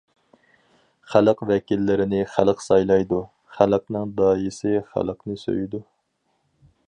[1.15, 3.21] «خەلق ۋەكىللىرىنى خەلق سايلايدۇ،
[3.57, 5.83] خەلقنىڭ داھىيسى خەلقنى سۆيىدۇ!».